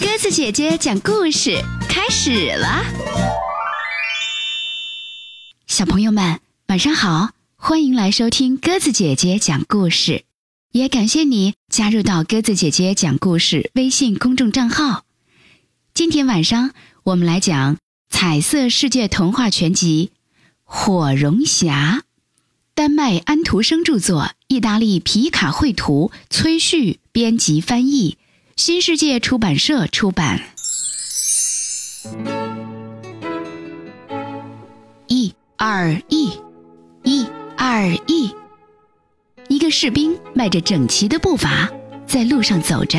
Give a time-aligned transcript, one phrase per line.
[0.00, 2.84] 鸽子姐姐讲故事开始了，
[5.66, 10.24] 小朋友们晚上好，欢迎来收听鸽子姐姐讲故事，
[10.72, 15.04] 也感谢你加入到鸽子姐姐讲故事微信公众账号。
[15.94, 16.72] 今天晚上
[17.04, 17.76] 我们来讲
[18.10, 20.10] 《彩色世界童话全集》
[20.64, 22.02] 《火绒侠》，
[22.74, 28.18] 丹麦安徒生著作，意大利皮卡绘图，崔旭编辑翻译。
[28.56, 30.40] 新世界出版社出版。
[35.08, 36.30] 一二一，
[37.02, 37.26] 一
[37.58, 38.34] 二一。
[39.48, 41.70] 一个士兵迈着整齐的步伐
[42.06, 42.98] 在路上走着，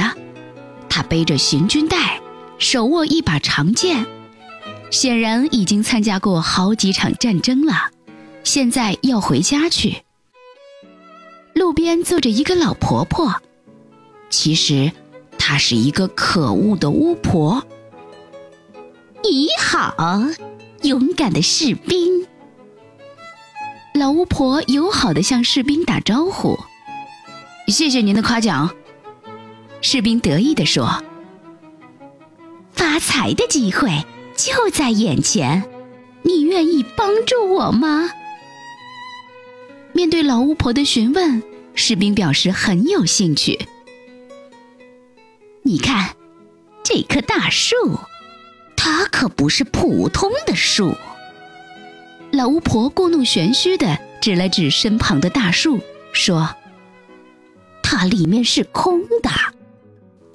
[0.88, 2.22] 他背着行军袋，
[2.60, 4.06] 手握一把长剑，
[4.92, 7.90] 显然已经参加过好几场战争了。
[8.44, 10.04] 现在要回家去。
[11.56, 13.42] 路边坐着一个老婆婆，
[14.30, 14.92] 其实。
[15.38, 17.66] 她是一个可恶的巫婆。
[19.24, 19.96] 你好，
[20.84, 22.26] 勇敢的士兵。
[23.94, 26.58] 老巫婆友好的向士兵打招呼。
[27.68, 28.70] 谢谢您的夸奖。
[29.82, 31.04] 士兵得意地说
[32.72, 35.64] ：“发财的机会就在眼前，
[36.24, 38.12] 你愿意帮助我吗？”
[39.94, 41.42] 面对老巫婆的询问，
[41.74, 43.68] 士兵表示很有兴趣。
[45.68, 46.16] 你看，
[46.82, 48.00] 这棵大树，
[48.78, 50.96] 它可不是普通的树。
[52.32, 55.82] 老巫婆故弄玄虚的指了指身旁的大树，
[56.14, 56.56] 说
[57.84, 59.30] ：“它里面是空的。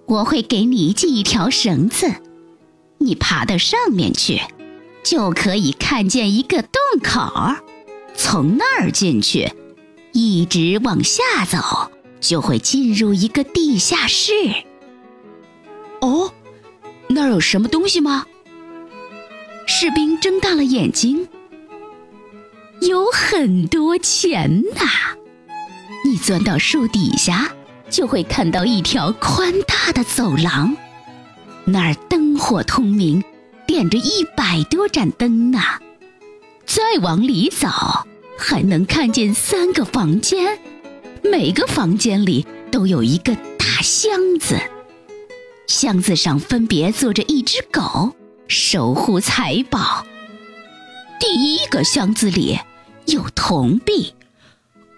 [0.05, 2.13] 我会给你系一条绳子，
[2.99, 4.43] 你爬到上面去，
[5.03, 6.71] 就可以看见一个洞
[7.03, 7.33] 口。
[8.15, 9.51] 从那儿进去，
[10.13, 14.35] 一直往下走，就会进入一个地下室。”
[16.03, 16.33] 哦，
[17.09, 18.27] 那儿有什么东西吗？
[19.67, 21.29] 士兵睁大了眼睛。
[22.81, 25.17] 有很多钱呐！
[26.05, 27.53] 你钻到树底下，
[27.89, 30.77] 就会看到一条宽大的走廊，
[31.65, 33.23] 那儿灯火通明，
[33.65, 35.61] 点着一百多盏灯呢。
[36.67, 37.69] 再往里走，
[38.37, 40.59] 还能看见三个房间，
[41.23, 44.59] 每个房间里都有一个大箱子。
[45.67, 48.15] 箱子上分别坐着一只狗，
[48.49, 50.05] 守护财宝。
[51.19, 52.59] 第一个箱子里
[53.07, 54.15] 有铜币，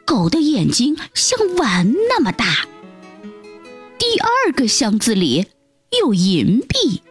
[0.04, 2.66] 狗的眼睛像碗那么大；
[3.98, 5.46] 第二个箱子里
[6.02, 7.02] 有银币，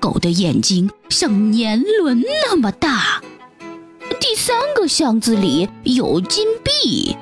[0.00, 3.22] 狗的眼睛像年轮那么大；
[4.20, 7.14] 第三个箱子里有金币，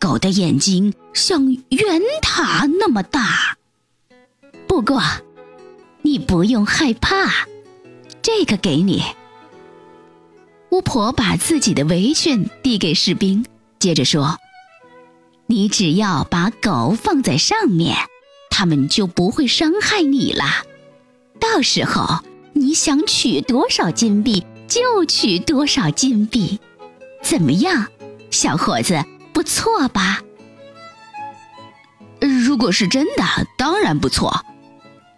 [0.00, 3.45] 狗的眼睛像圆塔那么大。
[4.76, 5.00] 不过，
[6.02, 7.48] 你不用害怕，
[8.20, 9.02] 这个给你。
[10.68, 13.46] 巫婆把自己的围裙递给士兵，
[13.78, 14.38] 接着说
[15.48, 17.96] ：“你只要把狗放在上面，
[18.50, 20.44] 他们就不会伤害你了。
[21.40, 22.22] 到时候
[22.52, 26.60] 你想取多少金币就取多少金币，
[27.22, 27.86] 怎么样，
[28.30, 29.02] 小伙子？
[29.32, 30.20] 不错吧？
[32.20, 33.24] 如果是真的，
[33.56, 34.44] 当然不错。”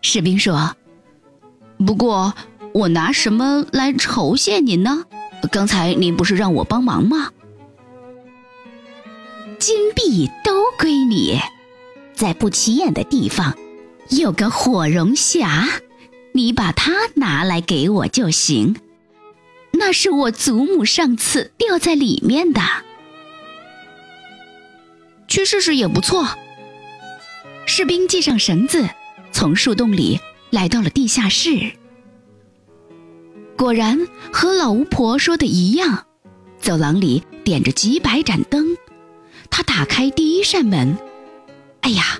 [0.08, 0.74] 士兵说
[1.86, 2.32] ：“不过，
[2.72, 5.04] 我拿什么来酬谢您呢？
[5.52, 7.30] 刚才您不是让我帮忙吗？
[9.58, 11.38] 金币都归你，
[12.14, 13.54] 在不起眼的地方
[14.08, 15.68] 有个火绒匣，
[16.32, 18.76] 你把它拿来给我就行。
[19.72, 22.62] 那是我祖母上次掉在里面的。
[25.28, 26.26] 去试试也不错。”
[27.66, 28.88] 士兵系上绳子。
[29.38, 30.18] 从树洞里
[30.50, 31.70] 来到了地下室，
[33.56, 36.06] 果然和老巫婆说的一样，
[36.60, 38.76] 走廊里点着几百盏灯。
[39.48, 40.98] 他打开第一扇门，
[41.82, 42.18] 哎呀，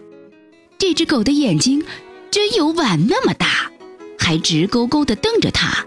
[0.79, 1.85] 这只狗的眼睛
[2.31, 3.69] 真有碗那么大，
[4.17, 5.85] 还直勾勾地瞪着他。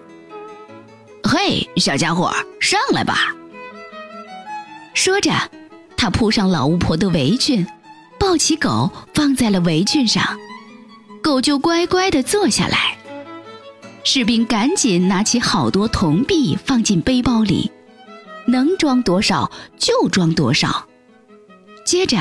[1.23, 3.33] 嘿，小家伙，上来吧！
[4.93, 5.31] 说着，
[5.95, 7.65] 他扑上老巫婆的围裙，
[8.19, 10.37] 抱起狗放在了围裙上。
[11.21, 12.97] 狗就乖乖地坐下来，
[14.03, 17.71] 士兵赶紧拿起好多铜币放进背包里，
[18.47, 20.87] 能装多少就装多少。
[21.85, 22.17] 接着，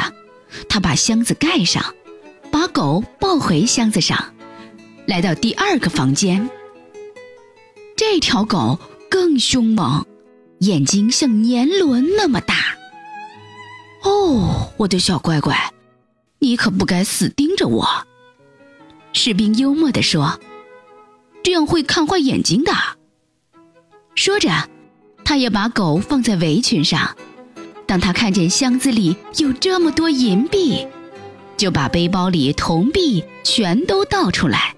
[0.69, 1.95] 他把箱子盖上，
[2.51, 4.35] 把狗抱回箱子上，
[5.07, 6.49] 来到第二个房间。
[7.97, 8.79] 这条狗
[9.11, 10.05] 更凶猛，
[10.61, 12.55] 眼睛像年轮那么大。
[14.05, 15.57] 哦，我的小乖乖，
[16.39, 17.87] 你可不该死盯着我。
[19.13, 20.41] 士兵幽默地说
[21.43, 22.73] ：“这样会看坏眼睛的。”
[24.15, 24.51] 说着，
[25.25, 27.17] 他也把狗放在围裙上。
[27.87, 30.87] 当他看见箱子里有这么多银币，
[31.57, 34.77] 就把背包里铜币全都倒出来，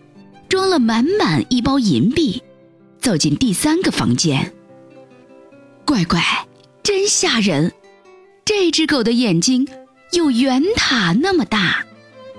[0.48, 2.42] 装了满满一包银币，
[2.98, 4.54] 走进第三个房间。
[5.84, 6.22] 乖乖，
[6.82, 7.72] 真吓人！
[8.44, 9.68] 这只狗的眼睛
[10.12, 11.84] 有圆塔那么大，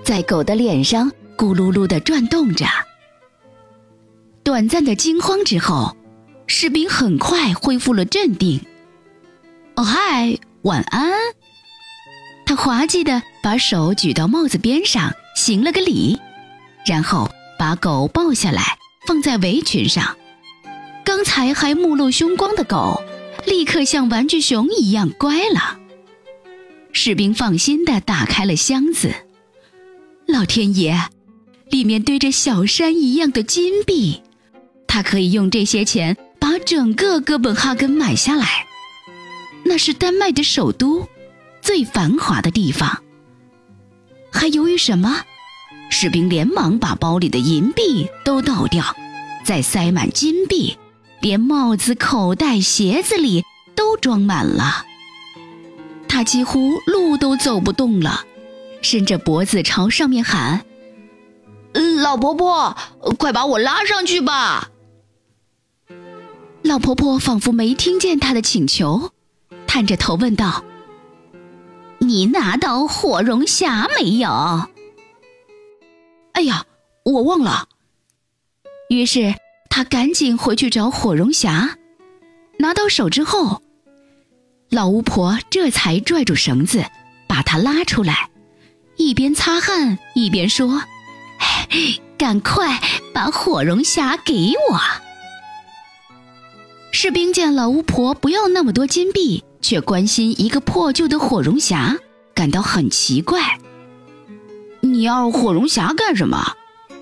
[0.04, 2.66] 在狗的脸上咕噜噜地转动着。
[4.44, 5.96] 短暂的惊慌之后，
[6.48, 8.62] 士兵很快恢复了镇定。
[9.76, 10.38] 哦嗨！
[10.64, 11.12] 晚安。
[12.46, 16.20] 他滑稽地把手举到帽子边上，行了个礼，
[16.86, 18.78] 然后把狗抱下来，
[19.08, 20.18] 放在围裙上。
[21.06, 23.02] 刚才还目露凶光的狗，
[23.46, 25.80] 立刻像玩具熊一样乖了。
[26.92, 29.14] 士兵放心地打开了箱子，
[30.28, 30.98] 老天爷，
[31.74, 34.22] 里面堆着小山一样的金币，
[34.86, 38.68] 他可以用这些钱把整个哥本哈根买下来。
[39.66, 41.08] 那是丹麦的首都，
[41.64, 43.02] 最繁华的地方。
[44.32, 45.24] 还犹豫什么？
[45.90, 48.96] 士兵连忙把包里的银币都倒掉，
[49.44, 50.78] 再塞满金币，
[51.22, 53.44] 连帽子、口袋、鞋子里
[53.74, 54.86] 都装满了。
[56.08, 58.26] 他几乎路都走不动了，
[58.84, 60.64] 伸着脖子朝上面喊
[62.02, 62.76] ：“老婆婆，
[63.18, 64.70] 快把我拉上去吧！”
[66.64, 69.12] 老婆婆仿佛没听见他的请求。
[69.66, 70.64] 探着头问道
[71.98, 74.30] ：“你拿到火绒匣没有
[76.34, 76.66] ？”“哎呀，
[77.04, 77.68] 我忘了。”
[78.90, 79.34] 于是
[79.70, 81.72] 他赶紧回去找火绒匣。
[82.60, 83.64] 拿到手之后，
[84.70, 86.86] 老巫婆这才拽住绳子，
[87.28, 88.30] 把他拉出来，
[88.96, 90.84] 一边擦汗一边说
[92.18, 92.82] ：“赶快
[93.14, 94.80] 把火绒匣给我。”
[96.92, 99.44] 士兵见老巫婆不要那么多金币。
[99.64, 101.98] 却关心一个破旧的火绒匣，
[102.36, 103.58] 感到很奇怪。
[104.82, 106.54] 你要火绒匣干什么？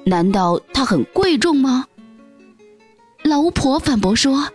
[0.06, 1.88] 难道它很贵重吗？
[3.24, 4.50] 老巫婆反驳说：“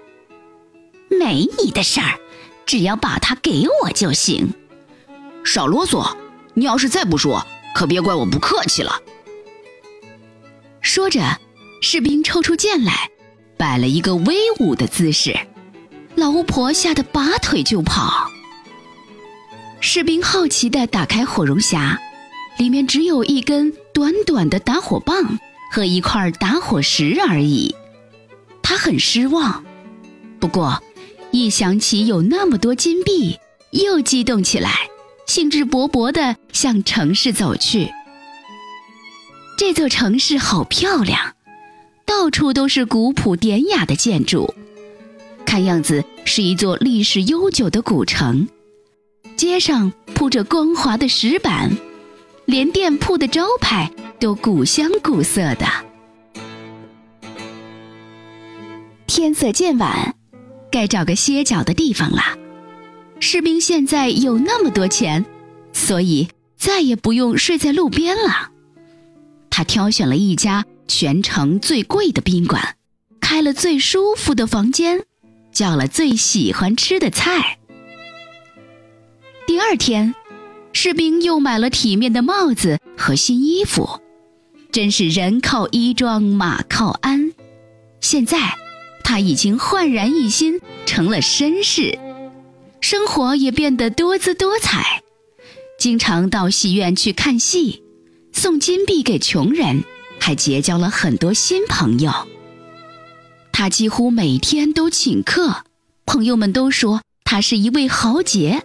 [1.10, 2.20] 没你的事儿，
[2.64, 4.54] 只要把它给我就行。”
[5.44, 6.16] 少啰嗦！
[6.54, 9.00] 你要是再不说，可别怪我不客气了。
[10.86, 11.20] 说着，
[11.80, 13.10] 士兵抽出剑来，
[13.56, 15.36] 摆了一个威武的姿势。
[16.14, 18.30] 老巫婆吓得拔腿就跑。
[19.80, 21.98] 士兵好奇地打开火绒匣，
[22.56, 25.40] 里面只有一根短短的打火棒
[25.72, 27.74] 和一块打火石而已。
[28.62, 29.64] 他很失望，
[30.38, 30.80] 不过
[31.32, 33.36] 一想起有那么多金币，
[33.72, 34.88] 又激动起来，
[35.26, 37.90] 兴致勃勃地向城市走去。
[39.56, 41.34] 这座城市好漂亮，
[42.04, 44.52] 到处都是古朴典雅的建筑。
[45.46, 48.46] 看样子是一座历史悠久的古城，
[49.34, 51.70] 街上铺着光滑的石板，
[52.44, 55.66] 连店铺的招牌都古香古色的。
[59.06, 60.14] 天色渐晚，
[60.70, 62.20] 该找个歇脚的地方了。
[63.20, 65.24] 士兵现在有那么多钱，
[65.72, 66.28] 所以
[66.58, 68.50] 再也不用睡在路边了。
[69.56, 72.76] 他挑选了一家全城最贵的宾馆，
[73.22, 75.06] 开了最舒服的房间。
[75.50, 77.56] 叫了最喜欢吃的菜。
[79.46, 80.14] 第二天，
[80.74, 84.02] 士兵又买了体面的帽子和新衣服，
[84.70, 87.32] 真是人靠衣装，马靠鞍。
[88.02, 88.58] 现在，
[89.02, 91.98] 他已经焕然一新，成了绅士，
[92.82, 95.02] 生活也变得多姿多彩，
[95.78, 97.82] 经常到戏院去看戏，
[98.36, 99.82] 送金币给穷人，
[100.20, 102.12] 还结交了很多新朋友。
[103.50, 105.64] 他几乎每天都请客，
[106.04, 108.62] 朋友们都说他是一位豪杰。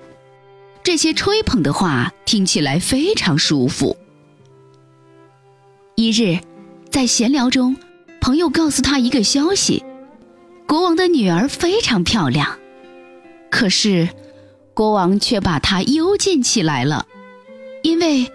[0.84, 3.96] 这些吹捧的话听起来非常舒服。
[5.96, 6.38] 一日，
[6.90, 7.78] 在闲聊中，
[8.20, 9.82] 朋友告诉他一个消息：
[10.68, 12.60] 国王的女儿非常漂亮。
[13.50, 14.10] 可是，
[14.74, 17.08] 国王却把她幽禁起来了，
[17.84, 18.30] 因为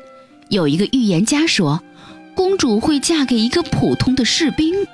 [0.48, 1.82] 有一个预言家说，
[2.34, 4.86] 公主会嫁给一个普通的士兵。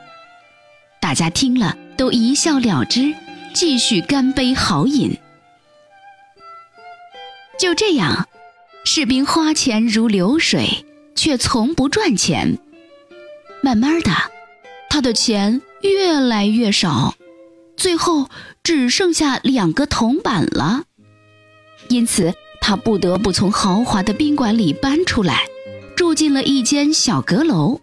[1.00, 3.14] 大家听了都一笑了之，
[3.52, 5.18] 继续干杯豪饮。
[7.58, 8.28] 就这样，
[8.84, 12.58] 士兵花钱如流水，却从不赚钱。
[13.62, 14.10] 慢慢的，
[14.88, 17.14] 他的钱越来越少，
[17.76, 18.28] 最后
[18.64, 20.84] 只剩下两个铜板了。
[21.88, 25.42] 因此，他不得不从豪华的宾馆里搬出来，
[25.96, 27.80] 住进了一间小阁楼。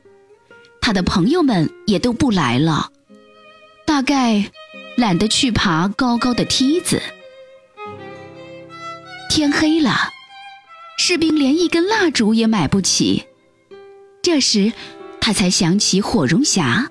[0.82, 2.90] 他的朋友们也都不来了，
[3.86, 4.50] 大概
[4.96, 7.02] 懒得去爬高高的梯子。
[9.30, 10.10] 天黑了，
[10.98, 13.26] 士兵连一根蜡烛也买不起。
[14.24, 14.74] 这时，
[15.22, 16.88] 他才想起火绒匣，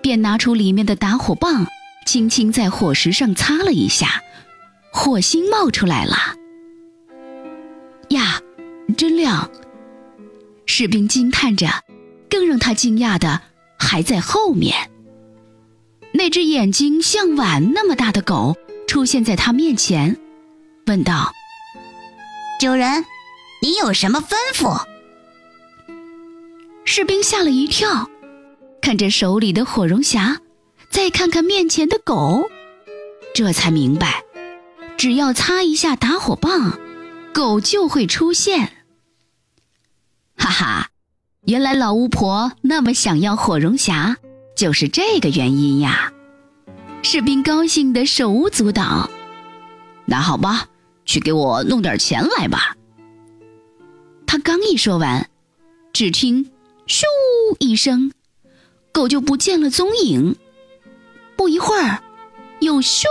[0.00, 1.66] 便拿出里面的打火棒，
[2.06, 4.22] 轻轻在火石上擦了一下，
[4.92, 6.16] 火星冒出来了。
[8.94, 9.50] 真亮！
[10.66, 11.68] 士兵惊叹着。
[12.30, 13.40] 更让他惊讶的
[13.78, 14.90] 还在后面。
[16.12, 18.56] 那只眼睛像碗那么大的狗
[18.88, 20.16] 出现在他面前，
[20.86, 21.32] 问道
[22.58, 23.04] ：“主人，
[23.62, 24.84] 你有什么吩咐？”
[26.84, 28.10] 士兵吓了一跳，
[28.82, 30.38] 看着手里的火绒匣，
[30.90, 32.50] 再看看面前的狗，
[33.32, 34.24] 这才明白，
[34.96, 36.80] 只要擦一下打火棒，
[37.32, 38.72] 狗就会出现。
[40.36, 40.88] 哈哈。
[41.46, 44.16] 原来老巫婆那么想要火绒匣，
[44.56, 46.10] 就是这个原因呀！
[47.02, 49.10] 士兵高兴的手舞足蹈。
[50.06, 50.68] 那好吧，
[51.04, 52.76] 去给我弄点钱来吧。
[54.26, 55.28] 他刚一说完，
[55.92, 56.50] 只听
[56.88, 57.02] “咻”
[57.60, 58.10] 一声，
[58.90, 60.36] 狗就不见了踪影。
[61.36, 62.02] 不一会儿，
[62.60, 63.04] 又“咻”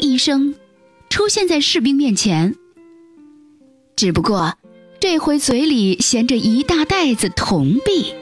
[0.00, 0.54] 一声，
[1.08, 2.54] 出现在士兵面前。
[3.96, 4.54] 只不过。
[5.00, 8.14] 这回嘴里衔着一大袋子铜币，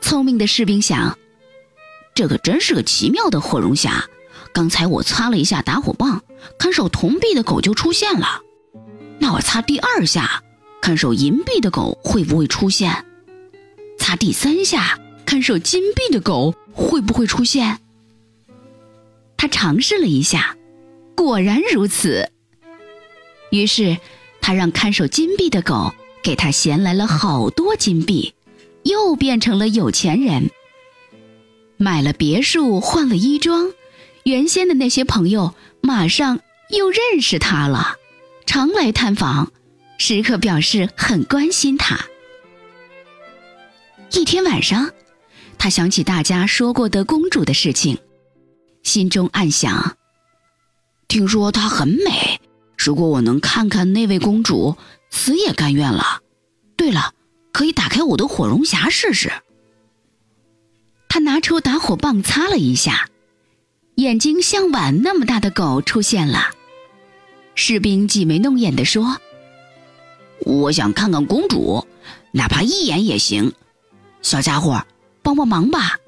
[0.00, 1.18] 聪明的士兵想：
[2.14, 4.04] 这可真是个奇妙的火绒匣。
[4.54, 6.22] 刚才我擦了一下打火棒，
[6.56, 8.42] 看守铜币的狗就出现了。
[9.18, 10.44] 那我擦第二下，
[10.80, 13.04] 看守银币的狗会不会出现？
[13.98, 17.80] 擦第三下，看守金币的狗会不会出现？
[19.36, 20.56] 他尝试了一下，
[21.16, 22.30] 果然如此。
[23.50, 23.98] 于是。
[24.42, 28.34] 他让看守金币的狗给他衔来了好多金币，
[28.82, 30.50] 又变成了有钱人。
[31.78, 33.72] 买了别墅，换了衣装，
[34.24, 37.96] 原先的那些朋友马上又认识他了，
[38.44, 39.50] 常来探访，
[39.96, 41.98] 时刻表示很关心他。
[44.12, 44.90] 一天晚上，
[45.58, 47.98] 他想起大家说过的公主的事情，
[48.82, 49.96] 心中暗想：
[51.08, 52.31] 听说她很美。
[52.84, 54.76] 如果我能看看那位公主，
[55.08, 56.20] 死也甘愿了。
[56.74, 57.14] 对了，
[57.52, 59.30] 可以打开我的火绒匣试试。
[61.08, 63.08] 他拿出打火棒擦了一下，
[63.94, 66.50] 眼睛像碗那么大的狗出现了。
[67.54, 69.16] 士兵挤眉弄眼地说
[70.44, 71.86] ：“我想看看公主，
[72.32, 73.52] 哪怕一眼也行。
[74.22, 74.84] 小家伙，
[75.22, 75.98] 帮帮忙吧。”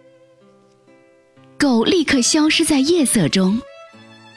[1.57, 3.63] 狗立刻消失在夜色中，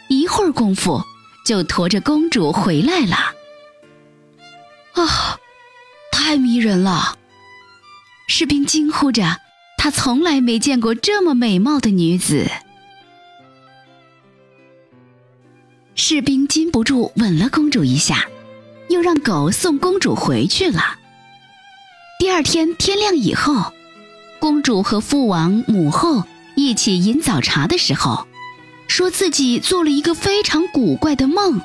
[0.08, 1.01] 一会儿功夫。
[1.48, 3.34] 就驮着公主回来了。
[5.01, 5.39] 啊，
[6.12, 7.18] 太迷人了！
[8.27, 9.38] 士兵惊呼着，
[9.77, 12.51] 他从来没见过这么美貌的女子。
[15.96, 18.25] 士兵禁不住吻了公主一下，
[18.89, 20.98] 又让狗送公主回去了。
[22.20, 23.72] 第二天天亮以后，
[24.38, 26.25] 公主和父王母后
[26.58, 28.27] 一起饮早茶的时候。
[28.88, 31.62] 说自己做了一个非常古怪的梦，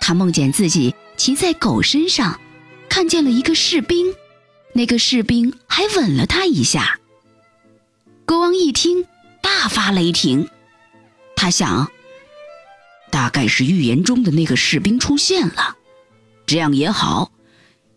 [0.00, 2.38] 他梦见自己骑在狗身上，
[2.88, 4.14] 看见了一个士兵，
[4.74, 6.98] 那个士兵还吻了他一下。
[8.26, 9.06] 国王一听，
[9.40, 10.48] 大发雷霆，
[11.34, 11.90] 他想，
[13.10, 15.76] 大概是预言中的那个士兵出现了，
[16.46, 17.32] 这样也好，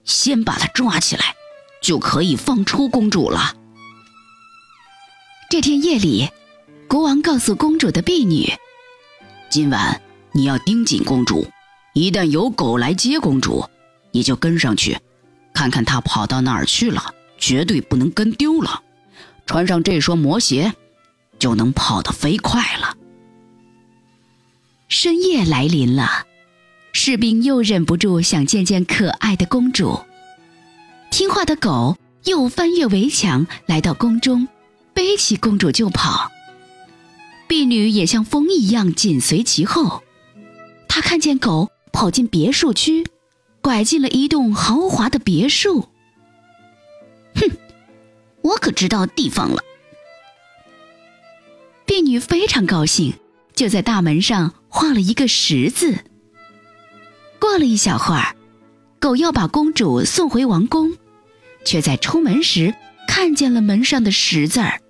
[0.06, 1.36] 先把他抓起来，
[1.82, 3.56] 就可以放出公主了。
[5.50, 6.30] 这天夜里。
[6.94, 8.54] 国王告诉公主的婢女
[9.50, 10.00] ：“今晚
[10.32, 11.48] 你要盯紧公主，
[11.96, 13.68] 一旦有狗来接公主，
[14.12, 15.00] 你就跟上去，
[15.56, 18.84] 看看她跑到哪儿去了，绝对不能跟丢了。
[19.48, 20.72] 穿上这双魔鞋，
[21.40, 22.96] 就能跑得飞快了。”
[24.88, 26.28] 深夜来临了，
[26.92, 30.00] 士兵又忍不住想见见可爱的公主。
[31.10, 34.48] 听话的狗又翻越围墙，来到宫中，
[34.94, 36.30] 背起公主就跑。
[37.54, 40.02] 婢女也像风一样紧随其后。
[40.88, 43.06] 她看见狗跑进别墅区，
[43.62, 45.88] 拐进了一栋豪华的别墅。
[47.36, 47.52] 哼，
[48.42, 49.62] 我可知道地方了。
[51.86, 53.14] 婢女非常高兴，
[53.54, 55.96] 就在大门上画了一个十字。
[57.40, 58.36] 过了一小会儿，
[59.00, 60.92] 狗要把公主送回王宫，
[61.64, 62.74] 却在出门时
[63.08, 64.82] 看见了门上的十字儿。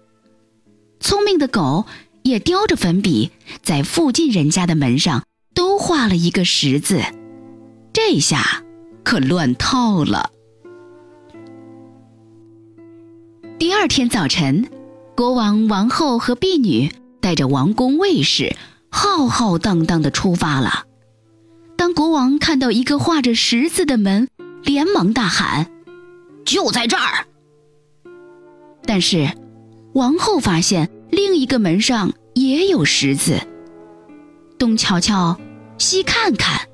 [1.01, 1.85] 聪明的狗。
[2.23, 7.01] 也叼着粉笔，在附近人家的门上都画了一个十字，
[7.91, 8.63] 这下
[9.03, 10.31] 可乱套了。
[13.59, 14.69] 第二天早晨，
[15.15, 18.55] 国王、王后和婢女带着王宫卫士，
[18.89, 20.85] 浩浩荡荡地出发了。
[21.75, 24.29] 当国王看到一个画着十字的门，
[24.63, 25.69] 连忙大喊
[26.45, 27.27] ：“就在这儿！”
[28.85, 29.29] 但是，
[29.93, 33.39] 王后发现另一个门上也有十字。
[34.57, 35.39] 东瞧瞧，
[35.77, 36.67] 西看看，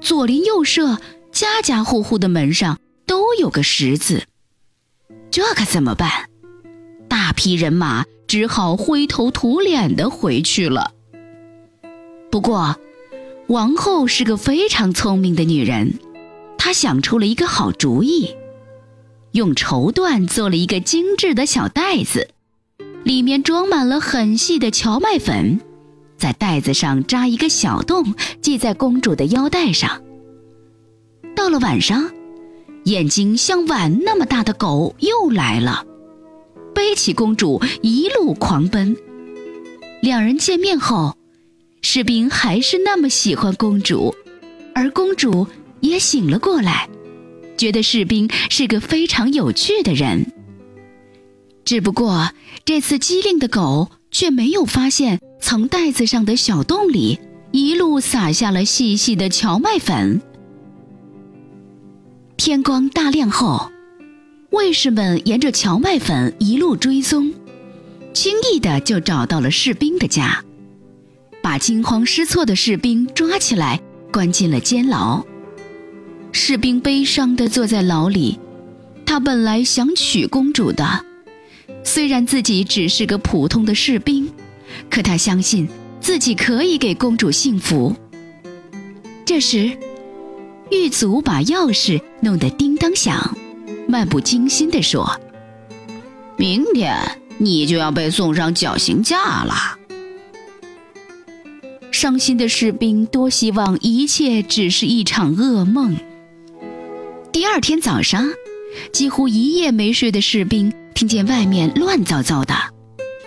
[0.00, 0.98] 左邻右舍、
[1.32, 4.24] 家家户户的门上都有个十字。
[5.30, 6.26] 这可怎么办？
[7.08, 10.92] 大批人马只好灰头土脸的回去了。
[12.30, 12.76] 不过，
[13.48, 15.98] 王后是个非常聪明的女人，
[16.56, 18.34] 她想出了一个好主意。
[19.32, 22.28] 用绸缎做了一个精致的小袋子，
[23.04, 25.60] 里面装满了很细的荞麦粉，
[26.16, 30.02] 在袋子上扎一个小洞，系在公主的腰带上。
[31.34, 32.10] 到了晚上，
[32.84, 35.84] 眼睛像碗那么大的狗又来了，
[36.74, 38.96] 背起公主一路狂奔。
[40.00, 41.16] 两人见面后，
[41.80, 44.14] 士兵还是那么喜欢公主，
[44.74, 45.46] 而公主
[45.80, 46.88] 也醒了过来。
[47.56, 50.32] 觉得士兵是个非常有趣的人，
[51.64, 52.30] 只不过
[52.64, 57.18] 这次机灵的狗却没有发现从袋子上的小洞里
[57.50, 60.20] 一路撒下了细细的荞麦粉。
[62.36, 63.70] 天光大亮后，
[64.50, 67.32] 卫士们沿着荞麦粉一路追踪，
[68.12, 70.44] 轻易的就找到了士兵的家，
[71.42, 73.80] 把惊慌失措的士兵抓起来，
[74.12, 75.24] 关进了监牢。
[76.32, 78.40] 士兵悲伤的坐在牢里，
[79.06, 81.04] 他本来想娶公主的，
[81.84, 84.30] 虽然自己只是个普通的士兵，
[84.90, 85.68] 可他相信
[86.00, 87.94] 自己可以给公主幸福。
[89.24, 89.76] 这时，
[90.70, 93.36] 狱卒把钥匙弄得叮当响，
[93.86, 95.20] 漫不经心地说
[96.36, 96.96] ：“明天
[97.38, 99.54] 你就要被送上绞刑架了。”
[101.92, 105.96] 伤心的士兵多希望一切只是一场噩梦。
[107.30, 108.28] 第二天早上，
[108.92, 112.54] 几乎一夜没睡的士兵听见外面乱糟糟的，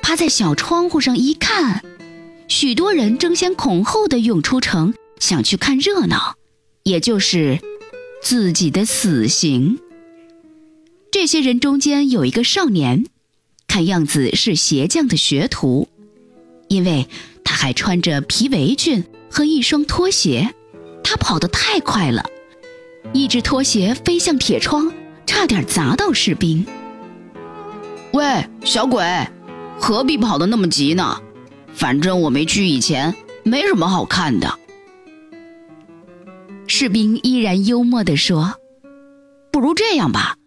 [0.01, 1.83] 趴在小窗户上一看，
[2.47, 6.35] 许多人争先恐后的涌出城，想去看热闹，
[6.83, 7.59] 也就是
[8.21, 9.79] 自己的死刑。
[11.11, 13.05] 这些人中间有一个少年，
[13.67, 15.87] 看样子是鞋匠的学徒，
[16.67, 17.07] 因为
[17.43, 20.53] 他还穿着皮围裙和一双拖鞋，
[21.03, 22.25] 他跑得太快了。
[23.13, 24.91] 一只拖鞋飞向铁窗，
[25.25, 26.65] 差点砸到士兵。
[28.15, 28.23] 喂，
[28.63, 29.03] 小鬼，
[29.77, 31.19] 何必跑得那么急呢？
[31.73, 34.57] 反正我没去以前，没什么好看的。
[36.65, 38.53] 士兵依然幽默地说
[39.51, 40.37] ：“不如这样吧，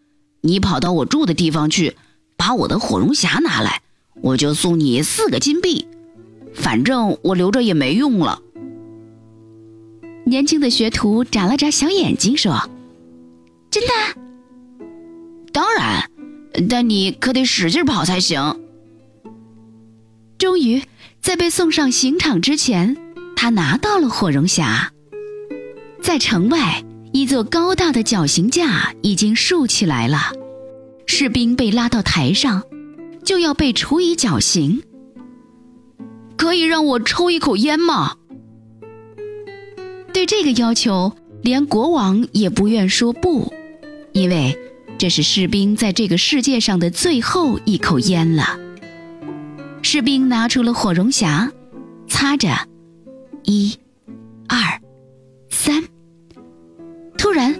[0.40, 1.94] 你跑到我住的地方去，
[2.38, 3.83] 把我的火龙匣拿来，
[4.22, 5.87] 我就送你四个金币。
[6.54, 8.40] 反正我留着也没用了。”
[10.24, 12.70] 年轻的学徒眨了眨小眼睛，说
[13.70, 13.92] ：“真的？
[15.52, 16.11] 当然，
[16.68, 18.61] 但你可得使劲跑才行。”
[20.38, 20.83] 终于，
[21.21, 22.97] 在被送上刑场之前，
[23.37, 24.88] 他拿到了火绒匣。
[26.01, 30.33] 在城外，一座高大的绞刑架已经竖起来了，
[31.07, 32.62] 士兵被拉到台上，
[33.25, 34.83] 就要被处以绞刑。
[36.37, 38.16] 可以让我抽一口烟吗？
[40.12, 43.53] 对这个要求，连国王也不愿说不，
[44.12, 44.57] 因为
[44.98, 48.58] 这是士兵在这个世界上的最后一口烟了。
[49.80, 51.50] 士兵拿出了火绒匣，
[52.08, 52.50] 擦着，
[53.44, 53.78] 一、
[54.48, 54.58] 二、
[55.50, 55.84] 三。
[57.16, 57.54] 突然，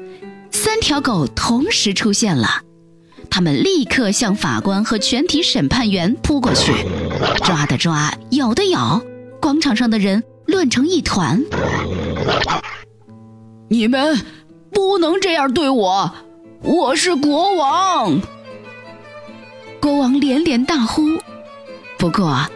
[0.51, 2.62] 三条狗同时出现了，
[3.31, 6.72] 他们立刻向法官和全体审判员扑过去，
[7.44, 9.01] 抓的抓，咬的咬，
[9.40, 11.44] 广场上的人乱成一团。
[13.68, 14.20] 你们
[14.72, 16.12] 不能这样对我，
[16.62, 18.21] 我是国王。
[19.81, 21.03] 国王连连大呼，
[21.99, 22.47] 不过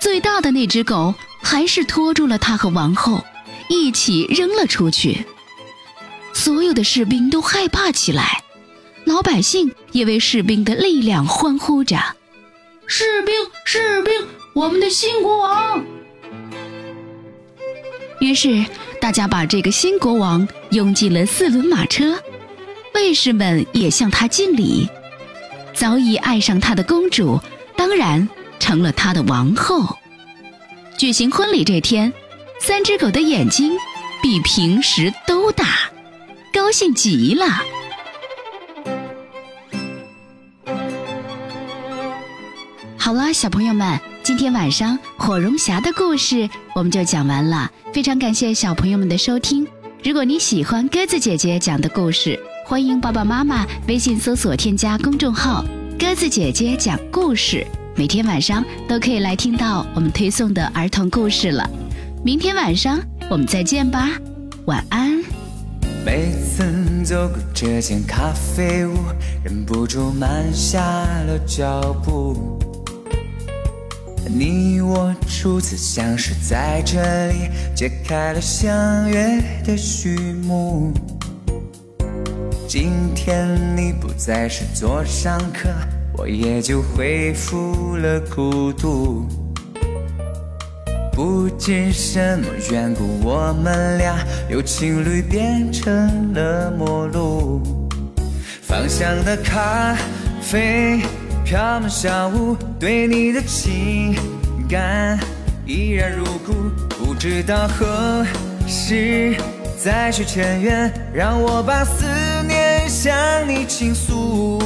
[0.00, 3.22] 最大的那只狗还是拖住了他和王后，
[3.68, 5.24] 一起扔了出去。
[6.32, 8.42] 所有的士兵都害怕起来，
[9.04, 11.98] 老百姓也为士兵的力量欢呼着
[12.86, 14.12] ：“士兵，士兵，
[14.54, 15.84] 我们的新国王！”
[18.20, 18.64] 于是。
[19.00, 22.18] 大家把这个新国王拥进了四轮马车，
[22.94, 24.88] 卫士们也向他敬礼。
[25.74, 27.40] 早已爱上他的公主，
[27.76, 28.28] 当然
[28.60, 29.96] 成了他的王后。
[30.96, 32.12] 举行婚礼这天，
[32.60, 33.72] 三只狗的眼睛
[34.22, 35.90] 比平时都大，
[36.52, 37.46] 高兴极了。
[42.96, 47.70] 好了，小朋友们，今天晚上火绒侠的故事我们就讲完了。
[47.92, 49.66] 非常感谢小朋友们的收听。
[50.02, 55.62] 如果你喜欢鸽子姐姐讲的故事，欢迎爸爸妈妈微信搜索添加公众号
[56.00, 61.68] “鸽子姐姐讲故事”，每天晚上都可以来听到我们推送的儿童故事了。
[62.24, 62.98] 明天晚上
[63.28, 64.08] 我们再见吧，
[64.64, 65.22] 晚安。
[66.06, 66.64] 每次
[67.04, 68.94] 走过这间咖啡屋，
[69.44, 72.58] 忍不住慢下了脚步。
[74.26, 80.94] 你我初次相识在这里，揭开了相约的序幕。
[82.76, 85.68] 今天你不再是座上客，
[86.18, 89.28] 我也就恢复了孤独。
[91.12, 94.16] 不知什么缘故，我们俩
[94.48, 97.62] 由情侣变成了陌路。
[98.62, 99.96] 芳香的咖
[100.42, 101.00] 啡。
[101.44, 104.16] 飘满小屋，对你的情
[104.68, 105.16] 感
[105.64, 106.52] 依然如故，
[106.88, 108.26] 不知道何
[108.66, 109.36] 时
[109.80, 112.04] 再续前缘，让我把思
[113.04, 113.12] 向
[113.46, 114.58] 你倾诉。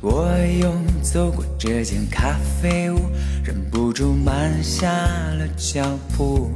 [0.00, 0.72] 我又
[1.02, 2.96] 走过这间咖啡屋，
[3.44, 5.84] 忍不住慢下了脚
[6.16, 6.50] 步。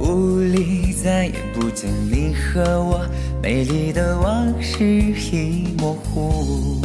[0.00, 3.06] 屋里再也不见你和我，
[3.42, 6.80] 美丽的往事已模糊。